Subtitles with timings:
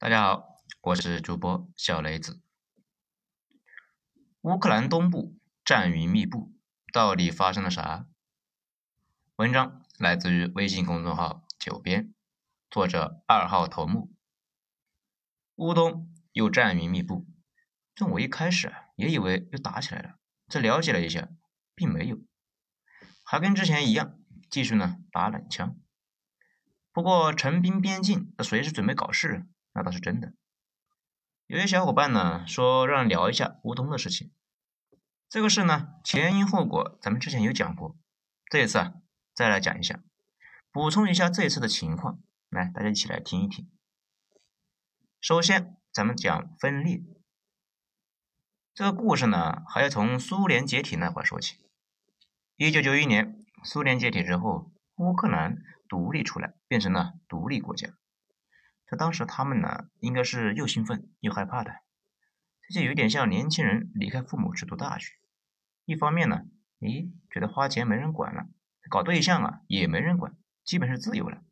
[0.00, 2.40] 大家好，我是主播小雷子。
[4.42, 6.54] 乌克兰东部战云密布，
[6.92, 8.06] 到底发生了啥？
[9.34, 12.14] 文章来自于微信公众号“九编”，
[12.70, 14.14] 作者二号头目。
[15.56, 17.26] 乌东又战云密布，
[17.96, 20.14] 这我一开始啊也以为又打起来了，
[20.46, 21.28] 这了解了一下，
[21.74, 22.20] 并没有，
[23.24, 24.16] 还跟之前一样，
[24.48, 25.76] 继续呢打冷枪。
[26.92, 29.44] 不过陈兵边境，那随时准备搞事。
[29.78, 30.32] 那倒是真的。
[31.46, 34.32] 有些小伙伴呢说让聊一下乌东的事情，
[35.28, 37.96] 这个事呢前因后果咱们之前有讲过，
[38.50, 38.94] 这一次啊
[39.34, 40.02] 再来讲一下，
[40.72, 42.18] 补充一下这一次的情况，
[42.48, 43.70] 来大家一起来听一听。
[45.20, 47.04] 首先咱们讲分裂，
[48.74, 51.56] 这个故事呢还要从苏联解体那会儿说起。
[52.56, 57.97] 一九九一年苏联解体之后，乌克兰独立出来，变成了独立国家。
[58.90, 61.72] 在当时，他们呢，应该是又兴奋又害怕的，
[62.66, 65.12] 这就有点像年轻人离开父母去读大学。
[65.84, 66.46] 一方面呢，
[66.80, 68.46] 咦，觉得花钱没人管了，
[68.88, 71.42] 搞对象啊也没人管，基本是自由了。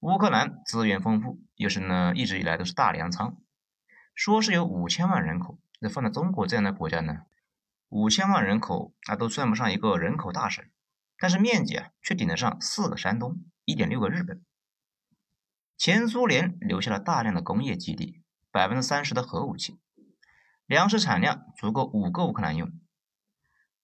[0.00, 3.40] 乌克兰资源丰富，又是呢一直以来都是大粮仓，
[4.14, 7.22] 说是有五千万人口，那放在中国这样的国家呢，
[7.90, 10.64] 五千万人口那都算不上一个人口大省，
[11.16, 14.44] 但是面积啊却顶得上四个山东，一点六个日本。
[15.76, 19.80] 前苏联留下了大量的工业基地，百分之三十的核武器，
[20.66, 22.70] 粮食产量足够五个乌克兰用。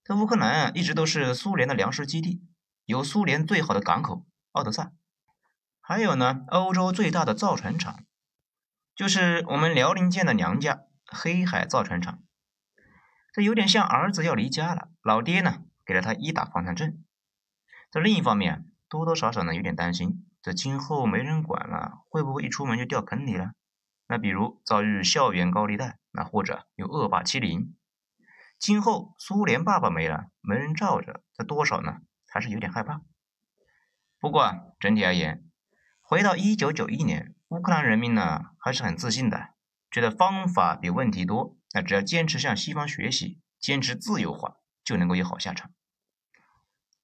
[0.04, 2.42] 这乌克兰，一直都是苏联的粮食基地，
[2.84, 4.92] 有苏联最好的港口奥德萨，
[5.80, 8.04] 还有呢，欧洲最大的造船厂，
[8.94, 12.22] 就是我们辽宁舰的娘家黑海造船厂。
[13.32, 17.04] 这有点像儿子要离家了，老爹呢给了他一打房产证。
[17.90, 20.24] 这另一方面，多多少少呢有点担心。
[20.42, 23.52] 这今后没人管了，会不会一出门就掉坑里了？
[24.06, 27.76] 那比如遭遇校园高利贷，那或者有恶霸欺凌。
[28.58, 31.98] 今后苏联爸爸没了，没人罩着，这多少呢？
[32.26, 33.02] 还是有点害怕。
[34.18, 35.44] 不过啊，整体而言，
[36.00, 39.50] 回到一九九一年，乌克兰人民呢还是很自信的，
[39.90, 41.56] 觉得方法比问题多。
[41.72, 45.70] 那只要坚持向西方学习，坚持自由化，就能够有好下场。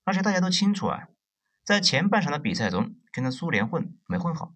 [0.04, 1.08] 而且大家都清楚啊。
[1.66, 4.54] 在前半场的比赛中，跟着苏联混没混好，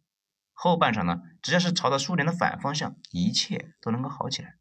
[0.53, 4.55] 后半场呢，只要是朝着苏联的反方向，一切都能够好起来。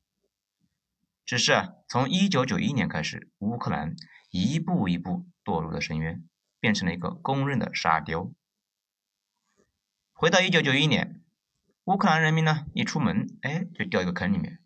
[1.23, 3.95] 只是啊，从一九九一年开始，乌克兰
[4.31, 6.27] 一步一步堕入了深渊，
[6.59, 8.31] 变成了一个公认的沙雕。
[10.11, 11.21] 回到一九九一年，
[11.83, 14.57] 乌克兰人民呢，一出门，哎，就掉一个坑里面，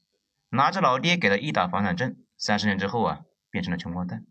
[0.52, 4.26] 拿着老爹给的一打房产证，三十年之后啊，变成了穷光蛋。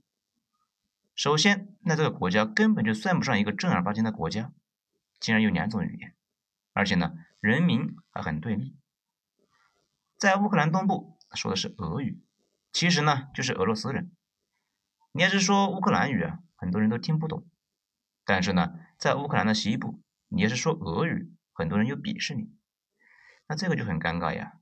[1.15, 4.53] 首先，那这个国家根本就算不上一个正儿八经的国家，
[5.21, 6.15] 竟然有两种语言，
[6.73, 8.77] 而且呢，人民还很对立。
[10.17, 12.23] 在乌克兰东部说的是俄语，
[12.73, 14.11] 其实呢就是俄罗斯人。
[15.13, 17.47] 你要是说乌克兰语啊，很多人都听不懂。
[18.25, 22.51] 但是呢，在乌克兰的西部，你要是说俄语，很多人又鄙视你。
[23.47, 24.55] 那这个就很尴尬呀。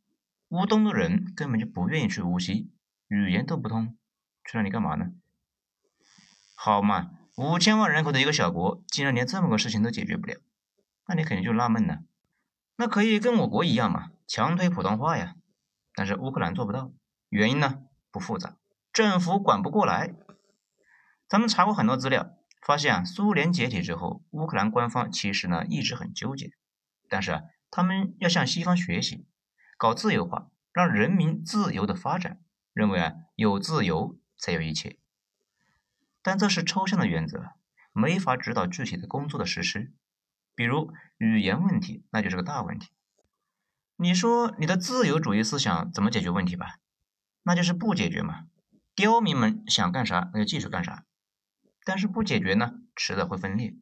[0.48, 2.72] 乌东的人根本就不愿意去乌西，
[3.06, 3.96] 语言都不通，
[4.44, 5.12] 去那里干嘛呢？
[6.62, 10.37] 好嘛，五千万人口的一个小国，竟然连这么个事情都解决不了，
[11.06, 12.00] 那你肯定就纳闷了。
[12.76, 15.37] 那可以跟我国一样嘛，强推普通话呀。
[15.94, 16.93] 但是乌克兰做不到，
[17.31, 18.59] 原因呢不复杂，
[18.93, 20.15] 政府管不过来。
[21.26, 26.53] 咱们查过很多资料，发现啊，苏联解体之后，乌克兰官方其实呢一直很纠结，
[27.09, 29.27] 但是啊，他们要向西方学习，
[29.78, 32.38] 搞自由化，让人民自由的发展，
[32.75, 34.98] 认为啊有自由才有一切。
[36.22, 37.53] 但这是抽象的原则，
[37.92, 39.92] 没法指导具体的工作的实施。
[40.54, 42.91] 比如语言问题，那就是个大问题。
[43.97, 46.78] 你说你的自由主义思想怎么解决问题吧？
[47.42, 48.47] 那就是不解决嘛。
[48.94, 51.04] 刁民们想干啥，那就继续干啥。
[51.84, 53.75] 但是不解决呢，迟早会分裂。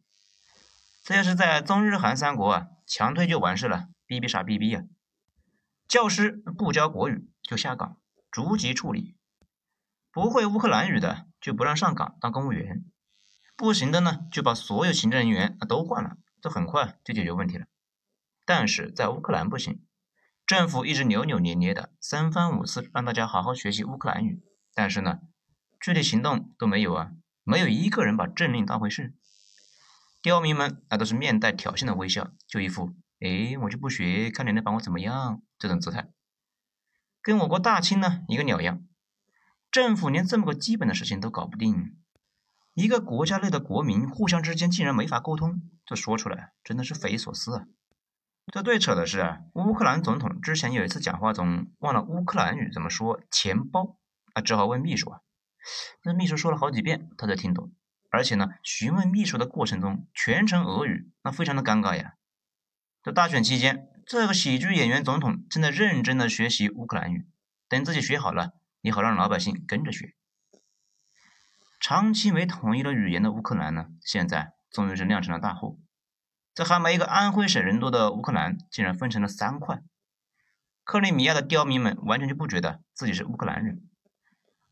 [1.03, 4.83] 这要是在中日韩三国啊，强推就完事了，逼逼啥逼逼啊？
[5.89, 7.97] 教师不教国语就下岗，
[8.30, 9.16] 逐级处理。
[10.12, 12.84] 不会乌克兰语的就不让上岗当公务员，
[13.56, 17.66] 不行的呢就把所有行政人员啊都换了，这很快就解决问题了。
[18.44, 19.84] 但是在乌克兰不行，
[20.46, 24.42] 政府一直扭扭捏捏的，三番五次让大家好好学习乌克兰语，
[24.74, 25.20] 但是呢，
[25.80, 27.12] 具体行动都没有啊，
[27.44, 29.14] 没有一个人把政令当回事。
[30.20, 36.08] 刁民们那都是面带挑衅的微笑，就一副哎我就不学，看你能把我怎么样这种姿态，
[37.22, 38.87] 跟我国大清呢一个鸟样。
[39.70, 41.97] 政府连这么个基本的事情都搞不定，
[42.74, 47.66] 一个国家内的国民互相之间竟然没法沟通，这说出来真的是匪夷所思啊！
[48.50, 53.98] 这最扯的是，乌克兰总统之前有一次讲话中忘了乌克兰语怎么说钱包
[54.32, 55.20] 啊，只好问秘书啊。
[56.03, 57.71] 那秘书说了好几遍，他才听懂。
[58.10, 62.14] 而且呢，询问秘书的过程中全程俄语，那非常的尴尬呀。
[63.03, 67.26] 在大选期间，这个喜剧演员总统正在认真的学习乌克兰语，
[67.68, 68.54] 等自己学好了，
[68.88, 70.14] 也好让老百姓跟着学。
[71.78, 75.76] 长期没统一了语言的乌克兰呢，现在终于是酿成了大祸。
[76.54, 79.82] 这还没一个安徽省人多的乌克兰，竟然分成了三块。
[80.84, 83.86] 克里米亚的刁民们完全就不觉得自己是乌克兰人，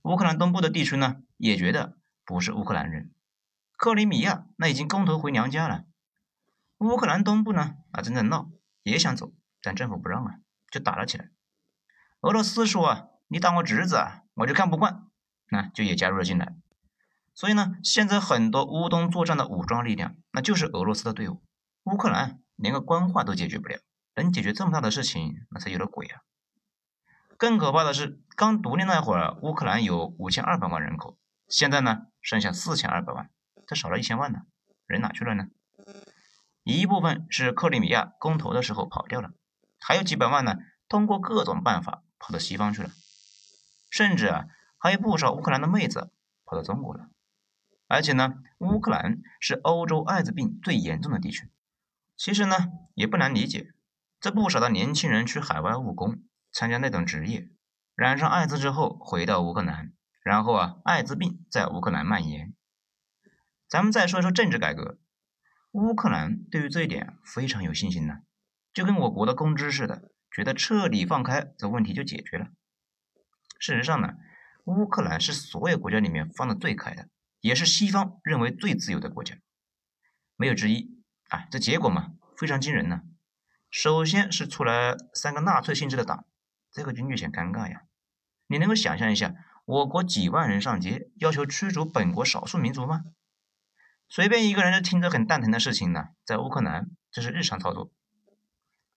[0.01, 3.13] 乌克兰东部的地区呢，也觉得不是乌克兰人。
[3.77, 5.85] 克里米亚那已经公投回娘家了，
[6.79, 8.51] 乌克兰东部呢啊正在闹，
[8.83, 10.37] 也想走，但政府不让啊，
[10.71, 11.29] 就打了起来。
[12.23, 15.07] 俄罗斯说啊，你当我侄子啊，我就看不惯，
[15.51, 16.55] 那就也加入了进来。
[17.35, 21.43] 所以呢，现在很多乌东作战的武装力量，那就是俄罗斯的队伍。
[21.85, 23.79] 乌克兰连个官话都解决不了，
[24.15, 26.23] 能解决这么大的事情，那才有了鬼啊！
[27.37, 31.19] 更可怕的是，刚独立那会儿，乌克兰有五千二百万人口，
[31.49, 33.31] 现在呢剩下四千二百万。
[33.67, 34.41] 这少了一千万呢，
[34.87, 35.49] 人哪去了呢？
[36.65, 39.31] 一部分是克里米亚公投的时候跑掉了，
[39.79, 40.57] 还有几百万呢，
[40.89, 42.91] 通过各种办法跑到西方去了，
[43.97, 44.45] 甚至啊，
[44.77, 46.11] 还有不少乌克兰的妹子
[46.45, 47.09] 跑到中国了。
[47.89, 51.51] 而且呢，乌克兰是欧洲艾滋病最严重的地区。
[52.15, 52.57] 其实呢，
[52.95, 53.73] 也不难理解，
[54.21, 56.19] 这不少的年轻人去海外务工，
[56.53, 57.49] 参加那种职业，
[57.95, 62.53] 染上艾滋之后回到乌克兰，然后啊，艾滋病在乌克兰蔓延。
[63.67, 64.99] 咱们再说一说政治改革，
[65.73, 68.19] 乌克兰对于这一点非常有信心呢，
[68.75, 72.49] 就跟我国的公知似的，觉得彻底放开这问题就解决了。
[73.59, 74.15] 事实上呢，
[74.65, 77.09] 乌克兰是所有国家里面放的最开的，
[77.41, 79.37] 也是西方认为最自由的国家，
[80.37, 80.95] 没有之一。
[81.29, 83.03] 啊，这结果嘛，非常惊人呢。
[83.69, 86.25] 首先是出来三个纳粹性质的党，
[86.71, 87.83] 这个就略显尴尬呀。
[88.47, 93.03] 你能够想象一下，我国几万人上街要求驱逐本国少数民族吗？
[94.09, 97.91] 随便一个人就听着很蛋疼的事情呢，在乌克兰这是日常操作。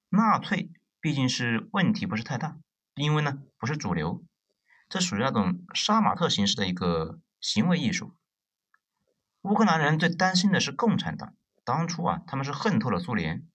[0.10, 0.72] 纳粹
[1.02, 2.58] 毕竟是问题不是太大，
[2.94, 4.24] 因为呢不是主流，
[4.90, 8.16] 这属于那种杀马特形式的一个行为艺术。
[9.44, 13.48] 乌克兰人最担心的是共产党，当初啊他们是恨透了苏联，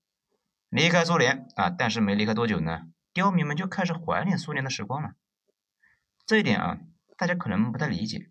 [0.71, 5.15] 离开苏联啊，但是没离开多久呢，刁民们就开始怀念苏联的时光了。
[6.25, 6.79] 这一点啊，
[7.19, 8.31] 大家可能不太理解。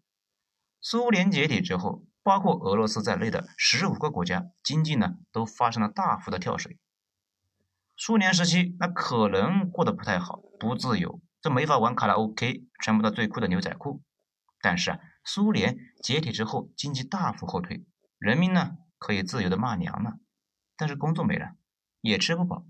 [0.81, 2.05] 苏联解体之后。
[2.25, 6.79] 包括俄罗斯在内的十五个国家经济呢都发生了大幅的跳水。
[7.97, 14.01] 苏联时期那可能过得不太好，不自由，这没法玩卡拉 OK，穿不到最酷的牛仔裤。
[14.61, 17.85] 但是啊，苏联解体之后经济大幅后退，
[18.17, 20.13] 人民呢可以自由的骂娘了，
[20.77, 21.51] 但是工作没了，
[21.99, 22.65] 也吃不饱，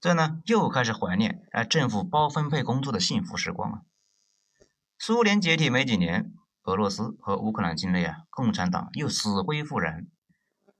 [0.00, 3.82] 这呢又开始怀念啊政府包分配工作的幸福时光了。
[4.98, 6.34] 苏联解体没几年。
[6.64, 10.06] 俄罗斯和乌克兰境内啊，共产党又死灰复燃，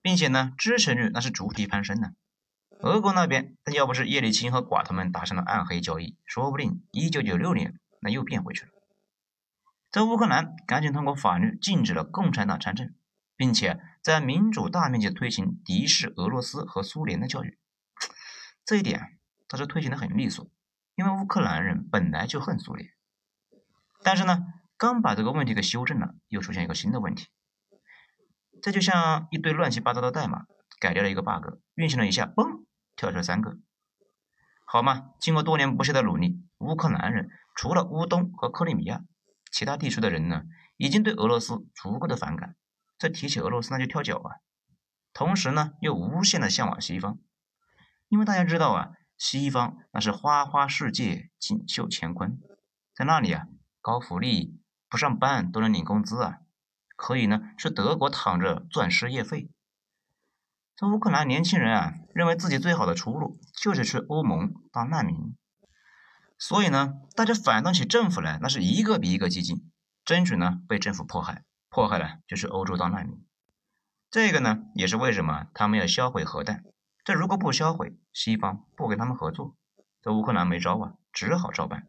[0.00, 2.12] 并且呢，支持率那是逐级攀升呢。
[2.82, 8.70] 俄国那边，那要不是叶利钦和寡头们达成了暗黑交易，说不定一九九六年那又变回去了。
[9.90, 12.94] 在乌克兰，赶紧通过法律禁止了共产党参政，
[13.36, 17.58] 并且在民主大面积推行敌视俄罗斯和苏联的教育。
[18.64, 19.18] 这一点
[19.48, 20.50] 他是推行的很利索，
[20.94, 22.90] 因为乌克兰人本来就恨苏联，
[24.02, 24.44] 但是呢。
[24.78, 27.28] 刚把这个问题给修正了，又出现一个新的问题。
[28.60, 30.46] 这就像一堆乱七八糟的代码，
[30.80, 32.64] 改掉了一个 bug，运行了一下，嘣，
[33.02, 33.58] 跳出三个。
[34.64, 39.02] 好嘛，经过多年不懈的努力，乌克兰人除了乌东和克里米亚，
[39.50, 40.44] 其他地区的人呢，
[40.76, 42.54] 已经对俄罗斯足够的反感。
[42.98, 44.38] 这提起俄罗斯那就跳脚啊。
[45.12, 47.18] 同时呢，又无限的向往西方，
[48.08, 52.38] 因为大家知道啊，西方那是花花世界，锦绣乾坤，
[52.94, 53.46] 在那里啊，
[53.80, 54.60] 高福利。
[54.88, 56.38] 不上班都能领工资啊，
[56.94, 59.50] 可以呢，去德国躺着赚失业费。
[60.82, 65.36] 这乌克兰年轻人啊，认为自己最好的出路就是去欧盟当难民，
[66.36, 69.70] 所以呢，大家反动起政府来，那是一个比一个激进，
[70.04, 73.24] 争取呢被政府迫害，迫害了就去欧洲当难民。
[74.10, 76.64] 这个呢，也是为什么他们要销毁核弹。
[77.04, 79.54] 这如果不销毁，西方不跟他们合作，
[80.00, 81.86] 这乌克兰没招啊，只好照办。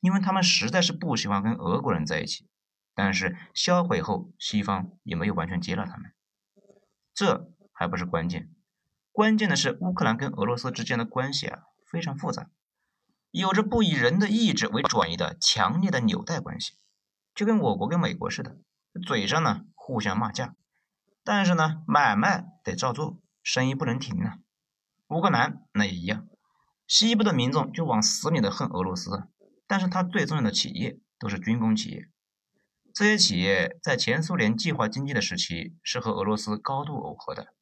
[0.00, 2.48] 因为他们实在是不喜欢跟俄国人在一起，
[2.92, 6.10] 但是销毁后，西方也没有完全接纳他们。
[7.14, 8.50] 这还不是关键，
[9.12, 12.48] 关键的是乌克兰跟俄罗斯之间的关系啊非常复杂，
[13.30, 16.72] 有着不以人的意志为转移的强烈的纽带关系，
[17.34, 18.56] 就跟我国跟美国似的，
[19.06, 20.54] 嘴上呢互相骂架，
[21.22, 24.38] 但是呢买卖得照做，生意不能停啊。
[25.08, 26.26] 乌克兰那也一样，
[26.86, 29.28] 西部的民众就往死里的恨俄罗斯，
[29.66, 32.08] 但是他最重要的企业都是军工企业，
[32.94, 37.54] 这些企业在前苏联计划经济的时期是和俄罗斯高度耦合的，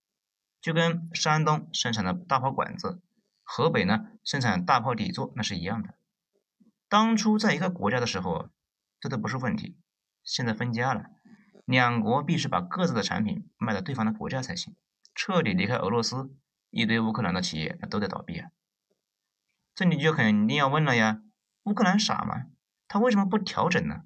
[0.65, 3.03] 就跟山东生产的大炮管子，
[3.43, 5.93] 河北呢生产大炮底座那是一样的。
[6.89, 8.49] 当初在一个国家的时候，
[8.99, 9.77] 这都不是问题，
[10.23, 11.11] 现在分家了，
[11.67, 14.75] 两国必须把各自的产品卖到对方的国家才行，
[15.15, 16.35] 彻底离开俄罗斯。
[16.71, 18.51] 一堆乌克兰的企业，那都得倒闭啊！
[19.77, 21.21] 这你就肯定要问了呀，
[21.65, 22.47] 乌克兰傻吗？
[22.89, 24.01] 他为什么不调整呢？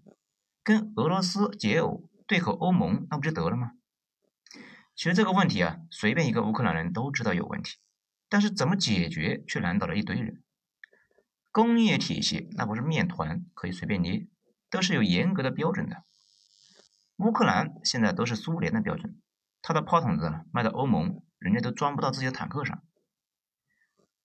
[0.62, 3.77] 跟俄罗斯结偶，对口欧盟，那不就得了吗？
[4.99, 7.76] 其实这个问题啊，随便一个乌克兰人都知道有问题，
[8.28, 10.43] 但是怎么解决却难倒了一堆人。
[11.52, 14.26] 工业体系那不是面团可以随便捏，
[14.69, 16.02] 都是有严格的标准的。
[17.19, 19.21] 乌克兰现在都是苏联的标准，
[19.62, 21.23] 它的炮筒子卖到欧盟。
[21.38, 22.83] 人家都装不到自己的坦克上，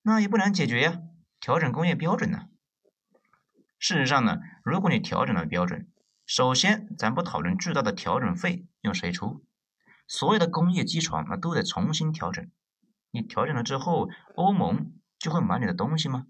[0.02, 1.00] 那也不难解决呀，
[1.40, 2.48] 调整工业标准呢。
[3.78, 5.88] 事实上呢，如果你调整了标准，
[6.26, 9.46] 首先咱不讨论巨大的调整费用谁出，
[10.14, 12.48] 所有的工业机床那都得重新调整。
[13.10, 16.28] 你调整了之后，欧盟就会买你的东西吗？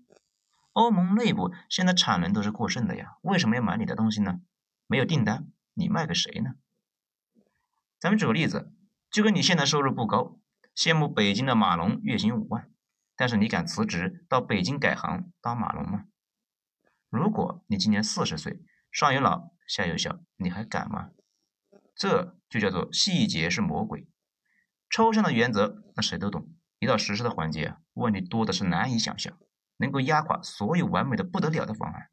[0.71, 4.39] 欧盟内部现在产能都是过剩的呀，为什么要买你的东西呢？
[4.87, 6.51] 没有订单，你卖给谁呢？
[7.99, 8.71] 咱们举个例子，
[9.11, 10.39] 就跟你现在收入不高。
[10.73, 12.71] 羡慕北京的码农月薪五万，
[13.17, 16.05] 但是你敢辞职到北京改行当码农吗？
[17.09, 18.63] 如果你今年四十岁，
[18.93, 21.09] 上有老下有小，你还敢吗？
[21.95, 24.07] 这就叫做细节是魔鬼，
[24.89, 29.37] 抽象的原则那谁都懂，一到实施的环节，问题多的是难以想象，
[29.77, 32.09] 能够压垮所有完美的不得了的方案。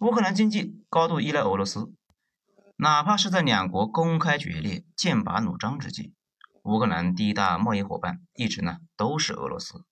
[0.00, 1.92] 乌克兰经济高度依赖俄罗斯，
[2.76, 6.14] 哪怕是在两国公开决裂、剑拔弩张之际。
[6.62, 9.84] 乌克兰第一大贸易伙伴一直呢都是俄罗斯。